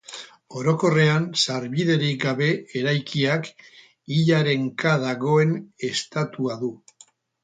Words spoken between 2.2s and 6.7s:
gabe eraikiak, hilaren ka dagoen estatua